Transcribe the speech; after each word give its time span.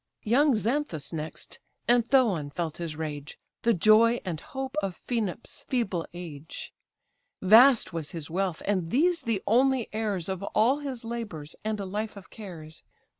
Young 0.23 0.55
Xanthus 0.55 1.13
next, 1.13 1.59
and 1.87 2.03
Thoon 2.03 2.49
felt 2.49 2.77
his 2.77 2.95
rage; 2.95 3.37
The 3.61 3.75
joy 3.75 4.19
and 4.25 4.39
hope 4.41 4.75
of 4.81 4.99
Phaenops' 5.07 5.63
feeble 5.67 6.07
age: 6.11 6.73
Vast 7.39 7.93
was 7.93 8.09
his 8.09 8.27
wealth, 8.27 8.63
and 8.65 8.89
these 8.89 9.21
the 9.21 9.43
only 9.45 9.89
heirs 9.93 10.27
Of 10.27 10.41
all 10.41 10.79
his 10.79 11.05
labours 11.05 11.55
and 11.63 11.79
a 11.79 11.85
life 11.85 12.17
of 12.17 12.31
cares. 12.31 12.81